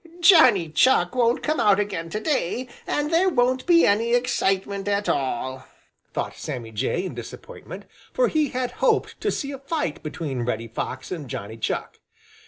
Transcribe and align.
"Johnny 0.19 0.67
Chuck 0.67 1.13
won't 1.13 1.43
come 1.43 1.59
out 1.59 1.79
again 1.79 2.09
to 2.09 2.19
day, 2.19 2.67
and 2.87 3.13
there 3.13 3.29
won't 3.29 3.67
be 3.67 3.85
any 3.85 4.15
excitement 4.15 4.87
at 4.87 5.07
all," 5.07 5.67
thought 6.11 6.35
Sammy 6.35 6.71
Jay 6.71 7.05
in 7.05 7.13
disappointment, 7.13 7.85
for 8.11 8.27
he 8.27 8.49
had 8.49 8.71
hoped 8.81 9.21
to 9.21 9.29
see 9.29 9.51
a 9.51 9.59
fight 9.59 10.01
between 10.01 10.41
Reddy 10.41 10.67
Fox 10.69 11.11
and 11.11 11.29
Johnny 11.29 11.55
Chuck. 11.57 11.99